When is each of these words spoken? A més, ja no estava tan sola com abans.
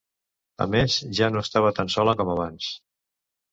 A 0.65 0.65
més, 0.75 0.95
ja 1.19 1.29
no 1.35 1.45
estava 1.45 1.73
tan 1.81 1.93
sola 1.99 2.19
com 2.25 2.35
abans. 2.39 2.75